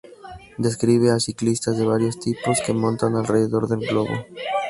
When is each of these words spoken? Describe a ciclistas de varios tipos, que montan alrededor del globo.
Describe 0.57 1.11
a 1.11 1.19
ciclistas 1.19 1.77
de 1.77 1.85
varios 1.85 2.19
tipos, 2.19 2.57
que 2.65 2.73
montan 2.73 3.15
alrededor 3.15 3.67
del 3.67 3.87
globo. 3.87 4.09